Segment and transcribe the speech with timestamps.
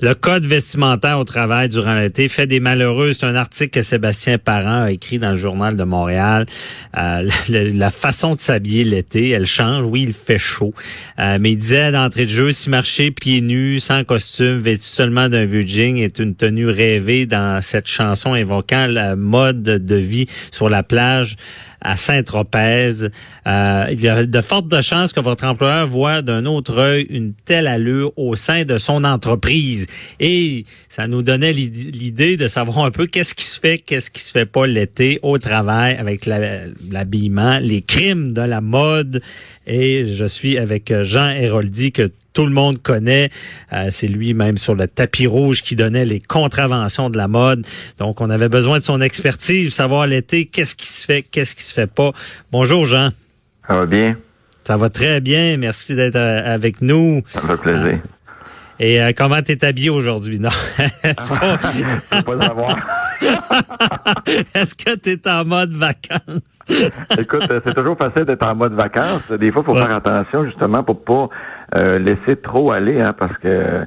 [0.00, 3.12] Le code vestimentaire au travail durant l'été fait des malheureux.
[3.12, 6.46] C'est un article que Sébastien Parent a écrit dans le journal de Montréal.
[6.96, 9.84] Euh, la, façon de s'habiller l'été, elle change.
[9.86, 10.72] Oui, il fait chaud.
[11.18, 15.28] Euh, mais il disait d'entrée de jeu, si marcher pieds nus, sans costume, vêtu seulement
[15.28, 20.26] d'un vieux jean est une tenue rêvée dans cette chanson évoquant la mode de vie
[20.52, 21.36] sur la plage
[21.80, 23.08] à Saint-Tropez.
[23.46, 27.34] Euh, il y a de fortes chances que votre employeur voit d'un autre œil une
[27.34, 29.86] telle allure au sein de son entreprise.
[30.20, 34.20] Et ça nous donnait l'idée de savoir un peu qu'est-ce qui se fait, qu'est-ce qui
[34.20, 39.22] se fait pas l'été au travail avec l'habillement, les crimes de la mode.
[39.66, 43.30] Et je suis avec Jean Héroldi que tout le monde connaît.
[43.72, 47.66] Euh, c'est lui-même sur le tapis rouge qui donnait les contraventions de la mode.
[47.98, 51.64] Donc, on avait besoin de son expertise, savoir l'été, qu'est-ce qui se fait, qu'est-ce qui
[51.64, 52.12] se fait pas.
[52.52, 53.08] Bonjour, Jean.
[53.66, 54.16] Ça va bien?
[54.62, 55.56] Ça va très bien.
[55.56, 57.22] Merci d'être euh, avec nous.
[57.26, 57.98] Ça me fait plaisir.
[58.04, 58.08] Euh,
[58.78, 60.38] et euh, comment t'es habillé aujourd'hui?
[60.38, 60.50] Non.
[61.02, 61.32] Est-ce
[62.24, 62.76] pas savoir.
[64.54, 66.60] Est-ce que tu es en mode vacances?
[67.18, 69.28] Écoute, c'est toujours facile d'être en mode vacances.
[69.32, 71.28] Des fois, il faut faire attention justement pour pas
[71.76, 73.80] euh, laisser trop aller, hein, parce que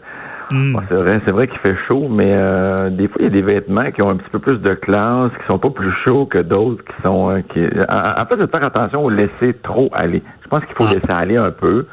[0.52, 0.78] hmm.
[0.88, 3.42] c'est vrai, c'est vrai qu'il fait chaud, mais euh, des fois, il y a des
[3.42, 6.40] vêtements qui ont un petit peu plus de classe, qui sont pas plus chauds que
[6.40, 7.60] d'autres, qui sont euh, qui.
[7.60, 10.22] En, fait, de faire attention au laisser trop aller.
[10.44, 10.94] Je pense qu'il faut ah.
[10.94, 11.86] laisser aller un peu.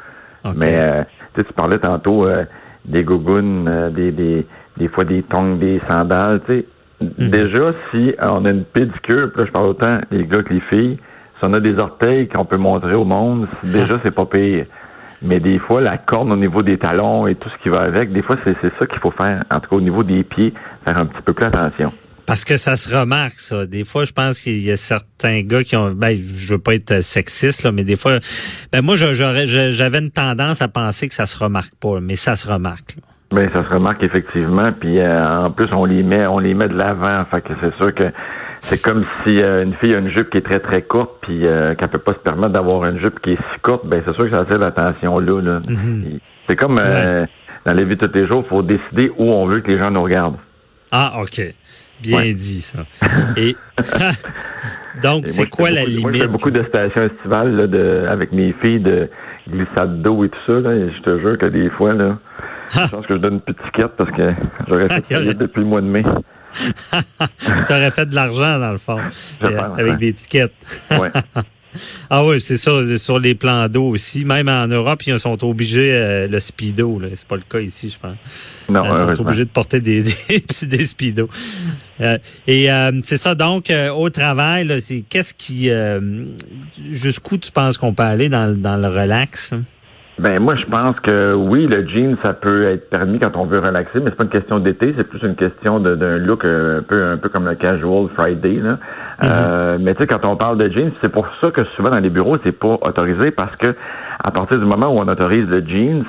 [0.55, 1.05] Mais
[1.35, 2.27] tu parlais tantôt
[2.85, 4.47] des gougounes, des, des,
[4.77, 6.65] des fois des tongs, des sandales, tu sais.
[7.01, 7.29] Mhm.
[7.29, 10.97] Déjà, si on a une pédicure, là, je parle autant les gars que les filles,
[11.39, 14.65] si on a des orteils qu'on peut montrer au monde, déjà, c'est pas pire.
[15.21, 18.11] Mais des fois, la corne au niveau des talons et tout ce qui va avec,
[18.11, 19.43] des fois, c'est ça qu'il faut faire.
[19.51, 20.53] En tout cas, au niveau des pieds,
[20.85, 21.91] faire un petit peu plus attention.
[22.25, 23.65] Parce que ça se remarque, ça.
[23.65, 25.91] Des fois, je pense qu'il y a certains gars qui ont.
[25.91, 28.19] Ben, je veux pas être sexiste, là, mais des fois.
[28.71, 32.47] Ben moi, j'avais une tendance à penser que ça se remarque pas, mais ça se
[32.47, 32.97] remarque.
[33.31, 34.71] Ben, ça se remarque effectivement.
[34.79, 37.25] Puis euh, en plus, on les met, on les met de l'avant.
[37.33, 38.05] Fait que c'est sûr que
[38.59, 41.45] c'est comme si euh, une fille a une jupe qui est très très courte puis
[41.45, 44.13] euh, qu'elle peut pas se permettre d'avoir une jupe qui est si courte, ben c'est
[44.13, 45.41] sûr que ça attire l'attention là.
[45.41, 45.61] là.
[45.67, 46.19] Mhm.
[46.47, 47.25] C'est comme euh,
[47.65, 49.79] dans les vies de tous les jours, il faut décider où on veut que les
[49.79, 50.37] gens nous regardent.
[50.91, 51.41] Ah, OK.
[52.01, 52.79] Bien dit, ça.
[53.37, 53.55] Et
[55.03, 56.17] donc, c'est quoi la limite?
[56.17, 59.09] Moi, beaucoup de stations estivales là, de, avec mes filles de
[59.47, 60.53] glissade d'eau et tout ça.
[60.53, 62.17] Là, et je te jure que des fois, là,
[62.71, 64.33] je pense que je donne une petite quête parce que
[64.67, 66.03] j'aurais fait depuis le mois de mai.
[67.67, 68.99] tu aurais fait de l'argent, dans le fond,
[69.43, 70.51] euh, avec des tickets.
[70.91, 71.11] ouais.
[72.09, 74.25] Ah oui, c'est ça, sur les plans d'eau aussi.
[74.25, 77.99] Même en Europe, ils sont obligés, euh, le speedo, c'est pas le cas ici, je
[77.99, 78.17] pense.
[78.67, 81.29] Non, ils sont obligés de porter des, des, des speedos.
[82.01, 82.17] Euh,
[82.47, 82.69] et
[83.03, 85.69] c'est ça, donc, au travail, c'est qu'est-ce qui...
[86.91, 89.51] Jusqu'où tu penses qu'on peut aller dans, dans le relax?
[90.19, 93.59] Ben moi je pense que oui, le jean ça peut être permis quand on veut
[93.59, 97.05] relaxer, mais c'est pas une question d'été, c'est plus une question d'un look un peu
[97.05, 98.79] un peu comme le casual Friday là.
[99.23, 99.83] euh, mhm.
[99.85, 102.09] mais tu sais quand on parle de jeans, c'est pour ça que souvent dans les
[102.09, 103.73] bureaux c'est pas autorisé parce que
[104.21, 106.03] à partir du moment où on autorise le jeans,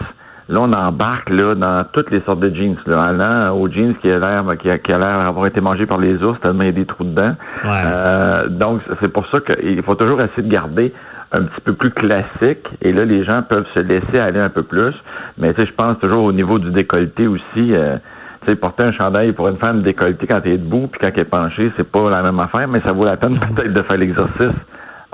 [0.50, 4.10] là on embarque là dans toutes les sortes de jeans là, allant aux jeans qui
[4.10, 6.66] a l'air qui a, qui a l'air avoir été mangé par les ours tellement il
[6.66, 7.34] y a des trous dedans.
[7.64, 10.92] Euh, donc c'est pour ça qu'il faut toujours essayer de garder
[11.32, 12.66] un petit peu plus classique.
[12.82, 14.94] Et là, les gens peuvent se laisser aller un peu plus.
[15.38, 17.74] Mais tu sais, je pense toujours au niveau du décolleté aussi.
[17.74, 17.96] Euh,
[18.42, 21.10] tu sais, porter un chandail pour une femme décolleté quand elle est debout puis quand
[21.14, 23.82] elle est penchée, c'est pas la même affaire, mais ça vaut la peine peut-être de
[23.82, 24.56] faire l'exercice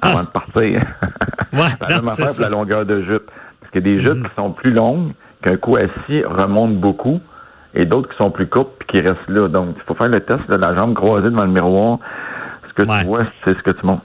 [0.01, 0.81] avant de partir.
[1.53, 1.59] Ouais,
[1.89, 3.31] la même affaire pour la longueur de jupe.
[3.61, 4.29] Parce que des jupes mm-hmm.
[4.29, 5.13] qui sont plus longues,
[5.43, 7.21] qu'un coup assis remonte beaucoup,
[7.75, 9.49] et d'autres qui sont plus courtes puis qui restent là.
[9.49, 11.99] Donc, il faut faire le test de la jambe croisée devant le miroir.
[12.69, 14.03] Ce que tu vois, c'est ce que tu montes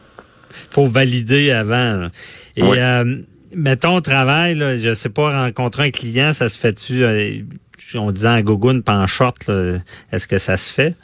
[0.72, 2.08] faut valider avant.
[2.56, 3.16] Et euh,
[3.56, 7.42] mettons au travail, là, je sais pas, rencontrer un client, ça se fait-tu, euh,
[7.96, 9.50] on disait en gogoune, pas en short,
[10.12, 10.96] est-ce que ça se fait?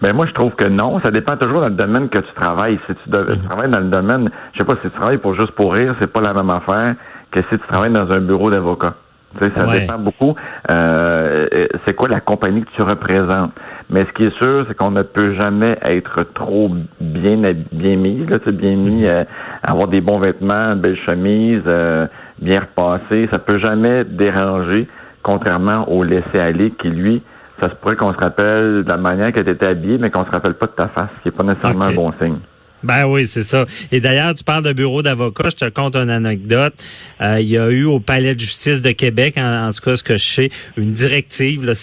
[0.00, 1.00] Ben moi, je trouve que non.
[1.04, 2.78] Ça dépend toujours dans le domaine que tu travailles.
[2.86, 3.44] Si tu, mm-hmm.
[3.44, 6.10] travailles dans le domaine, je sais pas, si tu travailles pour juste pour rire, c'est
[6.10, 6.94] pas la même affaire
[7.30, 8.94] que si tu travailles dans un bureau d'avocat.
[9.38, 9.80] Tu sais, ça Ouais.
[9.80, 10.34] dépend beaucoup.
[10.70, 11.46] euh,
[11.86, 13.52] c'est quoi la compagnie que tu représentes?
[13.90, 16.70] Mais ce qui est sûr, c'est qu'on ne peut jamais être trop
[17.00, 17.36] bien
[17.72, 19.24] bien mis, là, tu sais, bien mis, euh,
[19.62, 22.06] avoir des bons vêtements, une belle chemise, euh,
[22.40, 23.28] bien repassé.
[23.32, 24.88] Ça peut jamais déranger,
[25.22, 27.22] contrairement au laisser-aller qui, lui,
[27.60, 30.24] ça se pourrait qu'on se rappelle de la manière que tu étais habillé, mais qu'on
[30.24, 32.38] se rappelle pas de ta face, ce qui n'est pas nécessairement un bon signe.
[32.82, 33.66] Ben oui, c'est ça.
[33.90, 35.48] Et d'ailleurs, tu parles de bureau d'avocat.
[35.50, 36.74] Je te conte une anecdote.
[37.20, 39.96] Euh, il y a eu au Palais de justice de Québec, en, en tout cas
[39.96, 41.74] ce que je sais, une directive là,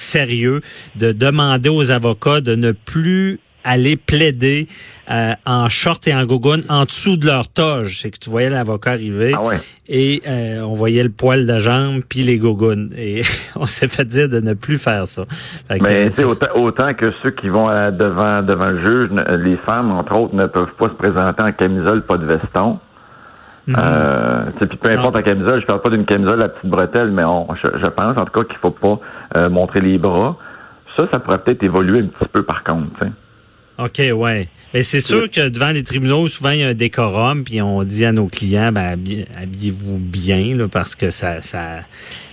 [0.95, 4.67] de demander aux avocats de ne plus aller plaider
[5.11, 7.99] euh, en short et en gogoune en dessous de leur toge.
[8.01, 9.57] C'est que tu voyais l'avocat arriver Ah ouais.
[9.87, 12.91] et euh, on voyait le poil de jambe puis les gougounes.
[12.97, 13.21] Et
[13.55, 15.23] on s'est fait dire de ne plus faire ça.
[15.69, 18.79] Que, Mais euh, tu sais, autant, autant que ceux qui vont euh, devant devant le
[18.85, 19.09] juge,
[19.39, 22.79] les femmes, entre autres, ne peuvent pas se présenter en camisole, pas de veston.
[23.69, 23.75] Mhm.
[23.77, 27.23] Euh, puis peu importe la camisole, je parle pas d'une camisole à petite bretelle, mais
[27.23, 28.99] on, je, je pense en tout cas qu'il faut pas
[29.37, 30.37] euh, montrer les bras.
[30.97, 32.89] Ça, ça pourrait peut-être évoluer un petit peu par contre.
[33.83, 34.47] OK, ouais.
[34.73, 37.83] Mais c'est sûr que devant les tribunaux, souvent, il y a un décorum, puis on
[37.83, 41.79] dit à nos clients, ben, habi- habillez-vous bien, là, parce que ça, ça,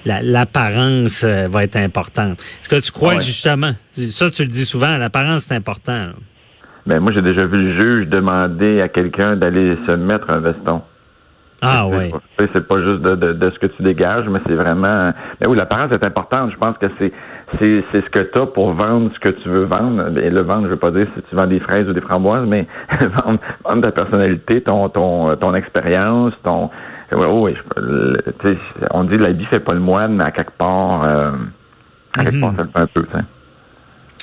[0.04, 2.38] la- l'apparence euh, va être importante.
[2.40, 3.18] Est-ce que tu crois Ouais.
[3.18, 5.92] que justement, ça, tu le dis souvent, l'apparence, c'est important.
[6.06, 6.12] là.
[6.86, 10.82] Ben, moi, j'ai déjà vu le juge demander à quelqu'un d'aller se mettre un veston.
[11.62, 11.86] Ah,
[12.38, 15.12] sais, C'est pas juste de, de, de ce que tu dégages, mais c'est vraiment.
[15.40, 16.50] Mais oui, l'apparence est importante.
[16.52, 17.12] Je pense que c'est
[17.60, 20.18] c'est c'est ce que tu as pour vendre ce que tu veux vendre.
[20.18, 22.46] Et le vendre, je veux pas dire si tu vends des fraises ou des framboises,
[22.48, 22.66] mais
[23.00, 26.70] vendre, vendre ta personnalité, ton ton ton expérience, ton.
[27.12, 28.58] Je- sais,
[28.90, 31.30] on dit l'habit fait pas le moine, mais à quelque part, euh,
[32.18, 32.40] à quelque Mhm.
[32.40, 33.04] part, ça le fait un peu.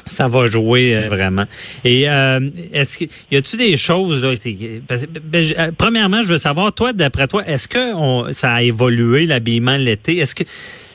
[0.05, 1.45] Ça va jouer euh, vraiment.
[1.85, 2.41] Et euh,
[2.73, 4.33] est-ce que y a-tu des choses là
[4.85, 8.51] parce ben, je- euh, Premièrement, je veux savoir toi, d'après toi, est-ce que on, ça
[8.55, 10.17] a évolué l'habillement l'été?
[10.17, 10.43] Est-ce que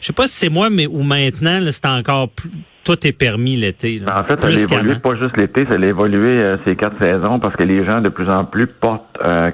[0.00, 2.50] je sais pas si c'est moi, mais ou maintenant c'est encore plus,
[2.84, 4.00] tout est permis l'été.
[4.10, 7.38] En fait, ça a évolué pas juste l'été, ça a évolué euh, ces quatre saisons
[7.38, 9.04] parce que les gens de plus en plus portent.
[9.26, 9.50] euh,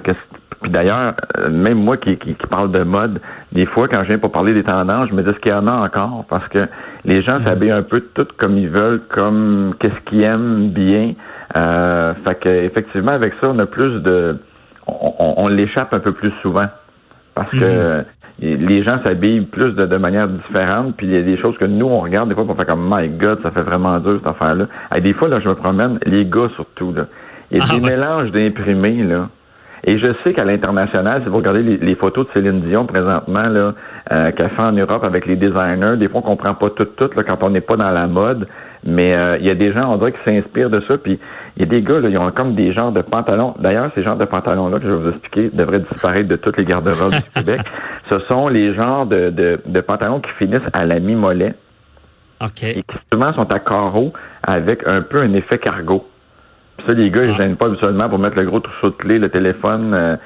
[0.61, 3.19] puis d'ailleurs, euh, même moi qui, qui, qui parle de mode,
[3.51, 5.55] des fois quand je viens pour parler des tendances, je me dis ce qu'il y
[5.55, 6.25] en a encore?
[6.29, 6.59] Parce que
[7.03, 11.13] les gens s'habillent un peu tout comme ils veulent, comme qu'est-ce qu'ils aiment bien.
[11.57, 14.39] Euh, fait que effectivement avec ça, on a plus de,
[14.87, 16.67] on, on- on l'échappe un peu plus souvent
[17.35, 18.03] parce que
[18.39, 21.65] les gens s'habillent plus de, de manière différente, puis il y a des choses que
[21.65, 24.35] nous, on regarde des fois pour faire comme My God, ça fait vraiment dur cette
[24.35, 24.65] affaire-là.
[24.95, 27.05] Et des fois, là, je me promène, les gars surtout, là.
[27.51, 27.95] Il y a Ah des ouais.
[27.95, 29.29] mélanges d'imprimés, là.
[29.87, 33.47] Et je sais qu'à l'international, si vous regardez les, les photos de Céline Dion présentement,
[33.47, 33.73] là,
[34.11, 37.09] euh, qu'elle fait en Europe avec les designers, des fois on comprend pas tout tout
[37.15, 38.47] là, quand on n'est pas dans la mode,
[38.83, 41.19] mais euh, il y a des gens, on dirait, qui s'inspirent de ça, puis
[41.57, 43.53] il y a des gars, là, ils ont comme des genres de pantalons.
[43.59, 46.65] D'ailleurs, ces genres de pantalons-là, que je vais vous expliquer, devraient disparaître de toutes les
[46.65, 47.61] garde-robes du Québec.
[48.11, 51.53] Ce sont les genres de, de, de pantalons qui finissent à la mi-mollet
[52.43, 52.63] Ok.
[52.63, 54.11] et qui souvent sont à carreaux
[54.45, 56.05] avec un peu un effet cargo.
[56.77, 57.41] Puis ça, les gars, ils Ah.
[57.41, 59.93] gênent pas habituellement pour mettre le gros trousseau de clés, le téléphone.
[59.93, 60.17] euh,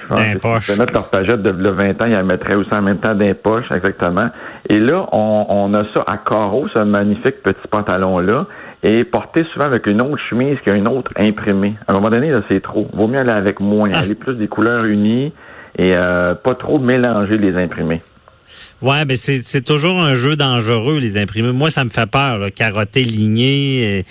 [0.00, 2.72] je pense si ils mettre leur pagette de le 20 ans, ils la mettraient aussi
[2.72, 4.28] en même temps dans les poches, exactement.
[4.70, 8.46] Et là, on, on a ça à carreaux, ce magnifique petit pantalon-là,
[8.82, 11.74] et porté souvent avec une autre chemise qui a une autre imprimée.
[11.86, 12.86] À un moment donné, là, c'est trop.
[12.92, 13.98] Vaut mieux aller avec moins, Ah.
[14.00, 15.32] aller plus des couleurs unies
[15.76, 18.02] et euh, pas trop mélanger les imprimés.
[18.80, 21.52] Ouais, mais c'est c'est toujours un jeu dangereux les imprimés.
[21.52, 22.38] Moi, ça me fait peur.
[22.38, 22.50] Là.
[22.50, 24.04] Carotter, ligné.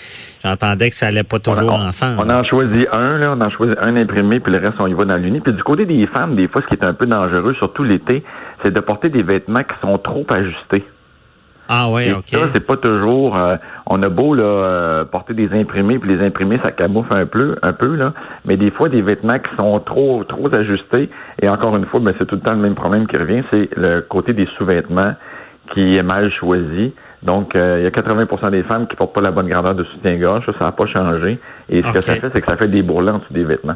[0.44, 2.22] J'entendais que ça allait pas toujours on, ensemble.
[2.24, 4.94] On en choisit un, là, on en choisit un imprimé, puis le reste, on y
[4.94, 5.40] va dans l'uni.
[5.40, 8.24] Puis du côté des femmes, des fois, ce qui est un peu dangereux, surtout l'été,
[8.64, 10.84] c'est de porter des vêtements qui sont trop ajustés.
[11.70, 12.28] Ah ouais, Et ok.
[12.30, 13.40] ça, c'est pas toujours.
[13.40, 13.56] euh,
[13.90, 17.56] on a beau là euh, porter des imprimés, puis les imprimés, ça camoufle un peu,
[17.62, 18.14] un peu là.
[18.46, 21.10] Mais des fois, des vêtements qui sont trop, trop ajustés.
[21.42, 23.70] Et encore une fois, ben, c'est tout le temps le même problème qui revient, c'est
[23.78, 25.14] le côté des sous-vêtements
[25.74, 26.94] qui est mal choisi.
[27.24, 29.84] Donc, euh, il y a 80% des femmes qui portent pas la bonne grandeur de
[29.86, 30.46] soutien-gorge.
[30.46, 31.40] Ça, ça n'a pas changé.
[31.70, 33.76] Et ce que ça fait, c'est que ça fait des bourrelets en dessous des vêtements.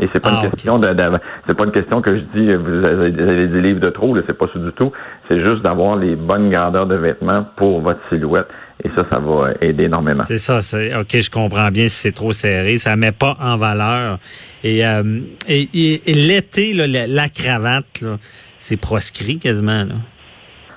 [0.00, 0.50] Et c'est pas Ah, une ok.
[0.54, 3.60] question de, de- c'est pas une question que je dis vous avez, vous avez des
[3.60, 4.90] livres de trop, là, c'est pas ça du tout.
[5.28, 8.48] C'est juste d'avoir les bonnes grandeurs de vêtements pour votre silhouette.
[8.82, 10.24] Et ça, ça va aider énormément.
[10.24, 13.56] C'est ça, c'est ok, je comprends bien si c'est trop serré, ça met pas en
[13.56, 14.18] valeur.
[14.64, 18.16] Et, euh, et, et- et l'été, là, la, la cravate, là,
[18.58, 19.84] c'est proscrit quasiment.
[19.84, 19.94] Là.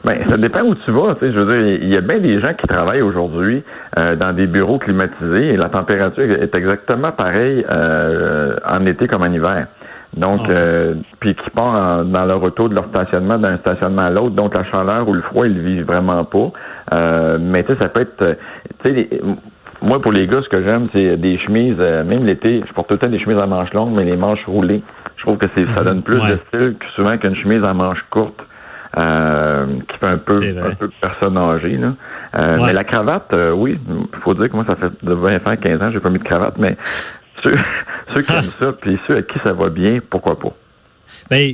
[0.05, 1.15] Ben, ça dépend où tu vas.
[1.15, 3.63] Tu sais, je veux dire, il y a bien des gens qui travaillent aujourd'hui
[3.97, 9.23] euh, dans des bureaux climatisés et la température est exactement pareille euh, en été comme
[9.23, 9.67] en hiver.
[10.15, 10.49] Donc, Ok.
[10.49, 14.35] euh, puis qui part en- dans leur auto de leur stationnement d'un stationnement à l'autre.
[14.35, 16.51] Donc, la chaleur ou le froid, ils le vivent vraiment pas.
[16.93, 18.21] Euh, mais tu sais, ça peut être...
[18.25, 18.33] euh,
[18.83, 19.21] Tu sais, les-
[19.81, 22.87] moi, pour les gars, ce que j'aime, c'est des chemises, euh, même l'été, je porte
[22.87, 24.81] tout le temps des chemises à manches longues, mais les manches roulées.
[25.17, 26.31] Je trouve que c'est ça donne plus Ouais.
[26.31, 28.39] de style que souvent qu'une chemise à manches courtes.
[28.97, 31.77] euh, qui fait un peu, un peu personne âgée.
[31.77, 31.93] Là.
[32.39, 32.67] Euh, Ouais.
[32.67, 35.81] Mais la cravate, oui, il faut dire que moi, ça fait de 20 ans, 15
[35.83, 36.75] ans, j'ai pas mis de cravate, mais
[37.43, 37.51] ceux,
[38.15, 40.53] ceux qui aiment ça, puis ceux à qui ça va bien, pourquoi pas?
[41.29, 41.53] Ben,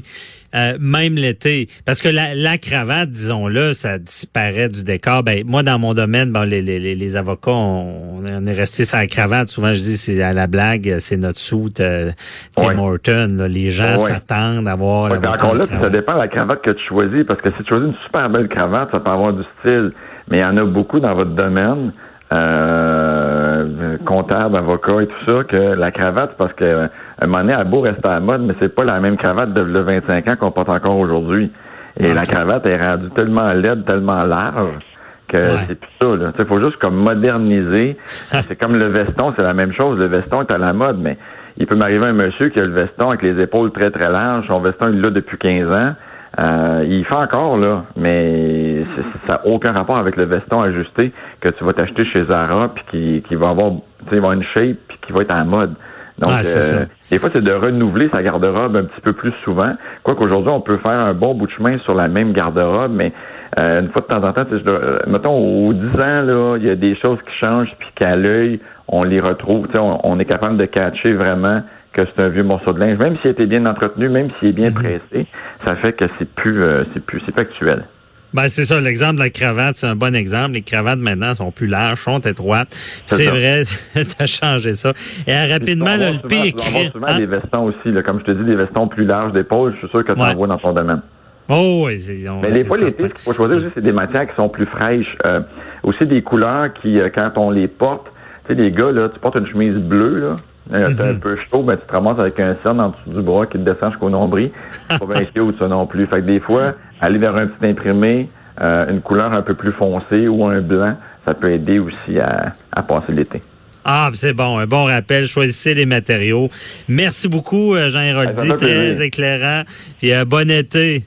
[0.55, 1.67] euh, même l'été.
[1.85, 5.23] Parce que la, la cravate, disons-le, ça disparaît du décor.
[5.23, 8.97] Ben, moi, dans mon domaine, bon, les, les, les- avocats, on, on est resté sans
[8.97, 9.47] la cravate.
[9.49, 12.11] Souvent, je dis, c'est à la blague, c'est notre soute euh,
[12.55, 12.75] Tim Ouais.
[12.77, 13.27] Horton.
[13.35, 13.47] là.
[13.47, 13.97] Les gens Ouais.
[13.97, 17.23] s'attendent à voir Ouais, encore en là, ça dépend de la cravate que tu choisis,
[17.27, 19.91] parce que si tu choisis une super belle cravate, ça peut avoir du style.
[20.29, 21.91] Mais il y en a beaucoup dans votre domaine,
[22.33, 26.87] euh, comptable, avocat et tout ça, que la cravate, parce que euh,
[27.21, 29.53] un moment donné, a beau rester à la mode, mais c'est pas la même cravate
[29.53, 31.51] de le 25 ans qu'on porte encore aujourd'hui.
[31.99, 34.83] Et la cravate est rendue tellement laide, tellement large
[35.27, 35.57] que Ouais.
[35.67, 36.07] c'est tout ça.
[36.15, 36.31] là.
[36.37, 37.97] Il faut juste comme moderniser.
[38.05, 39.99] c'est comme le veston, c'est la même chose.
[39.99, 41.17] Le veston est à la mode, mais
[41.57, 44.47] il peut m'arriver un monsieur qui a le veston avec les épaules très très larges.
[44.49, 45.93] Son veston, il l'a depuis 15 ans.
[46.39, 48.83] Euh, il fait encore, là, mais
[49.27, 52.83] ça n'a aucun rapport avec le veston ajusté que tu vas t'acheter chez Zara puis
[52.89, 53.71] qui, qui va avoir,
[54.09, 55.73] tu avoir une shape puis qui va être en mode.
[56.19, 56.85] Donc, Ah, ça.
[57.11, 59.73] des fois, c'est de renouveler sa garde-robe un petit peu plus souvent.
[60.03, 63.13] Quoi qu'aujourd'hui, on peut faire un bon bout de chemin sur la même garde-robe, mais
[63.59, 66.57] euh, une fois de temps en temps, je dois- euh, mettons, aux 10 ans, là,
[66.57, 69.67] il y a des choses qui changent, puis qu'à l'œil, on les retrouve.
[69.67, 71.61] Tu sais, on, on est capable de catcher vraiment
[71.93, 74.53] que c'est un vieux morceau de linge, même s'il été bien entretenu, même s'il est
[74.53, 74.73] bien Mhm.
[74.75, 75.27] pressé,
[75.65, 77.85] ça fait que c'est plus, euh, c'est plus, c'est plus actuel.
[78.33, 80.53] Ben, c'est ça, l'exemple de la cravate, c'est un bon exemple.
[80.53, 82.73] Les cravates maintenant sont plus larges, sont étroites.
[83.05, 83.61] C'est vrai,
[84.17, 84.91] t'as changé ça.
[85.27, 87.19] Et euh, rapidement, là, le souvent- pire souvent hein?
[87.19, 89.89] des vestons aussi, là, comme je te dis, des vestons plus larges d'épaule, je suis
[89.89, 90.29] sûr que tu Ouais.
[90.29, 91.01] en vois dans ton domaine.
[91.47, 93.03] Oh, oui, on- Mais des fois, certain.
[93.03, 95.15] ce qu'il faut choisir aussi, c'est des matières qui sont plus fraîches.
[95.27, 95.41] Euh,
[95.83, 98.07] aussi des couleurs qui, euh, quand on les porte,
[98.47, 100.35] tu sais, les gars, là, tu portes une chemise bleue, là,
[100.71, 101.19] euh, un Mhm.
[101.19, 103.63] peu chaud, ben, tu te ramasses avec un cerne en dessous du bras qui te
[103.69, 104.51] descend jusqu'au nombril.
[104.89, 106.05] C'est pas bien cute, ça non plus.
[106.07, 108.29] Fait que des fois, aller vers un petit imprimé,
[108.61, 110.95] euh, une couleur un peu plus foncée ou un blanc,
[111.27, 113.41] ça peut aider aussi à, à passer l'été.
[113.85, 115.27] Ah, c'est bon, un bon rappel.
[115.27, 116.47] Choisissez les matériaux.
[116.87, 119.01] Merci beaucoup, euh, Jean Héroldi, très plaisir.
[119.01, 119.63] éclairant.
[119.99, 121.03] Puis euh, bon été.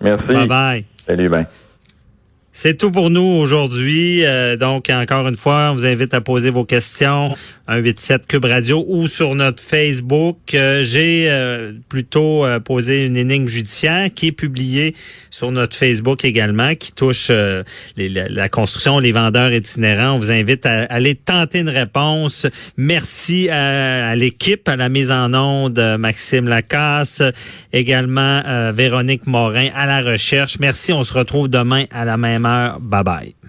[0.00, 0.26] Merci.
[0.26, 0.84] Bye bye.
[1.04, 1.44] Salut, ben.
[2.52, 4.24] C'est tout pour nous aujourd'hui.
[4.26, 7.30] Euh, donc, encore une fois, on vous invite à poser vos questions
[7.68, 10.36] 187 Cube Radio ou sur notre Facebook.
[10.54, 14.96] Euh, J'ai euh, plutôt posé une énigme judiciaire qui est publiée
[15.30, 17.30] sur notre Facebook également, qui touche
[17.96, 20.16] la, construction, les vendeurs itinérants.
[20.16, 22.48] On vous invite à, aller tenter une réponse.
[22.76, 27.22] Merci à, l'équipe, à la mise en onde, Maxime Lacasse,
[27.72, 28.42] également
[28.72, 30.58] Véronique Morin à la recherche.
[30.58, 30.92] Merci.
[30.92, 32.78] On se retrouve demain à la même heure.
[32.80, 33.40] Bye bye.